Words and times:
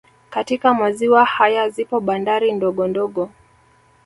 Katika 0.29 0.73
maziwa 0.73 1.25
haya 1.25 1.69
zipo 1.69 1.99
bandari 1.99 2.51
ndogo 2.51 2.87
ndogo 2.87 3.29